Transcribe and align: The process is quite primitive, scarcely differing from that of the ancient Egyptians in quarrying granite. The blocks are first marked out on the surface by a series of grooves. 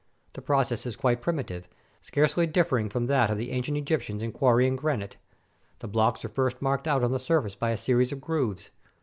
The 0.33 0.41
process 0.41 0.87
is 0.87 0.95
quite 0.95 1.21
primitive, 1.21 1.69
scarcely 2.01 2.47
differing 2.47 2.89
from 2.89 3.05
that 3.05 3.29
of 3.29 3.37
the 3.37 3.51
ancient 3.51 3.77
Egyptians 3.77 4.23
in 4.23 4.31
quarrying 4.31 4.75
granite. 4.75 5.17
The 5.77 5.87
blocks 5.87 6.25
are 6.25 6.29
first 6.29 6.59
marked 6.59 6.87
out 6.87 7.03
on 7.03 7.11
the 7.11 7.19
surface 7.19 7.53
by 7.53 7.69
a 7.69 7.77
series 7.77 8.11
of 8.11 8.19
grooves. 8.19 8.71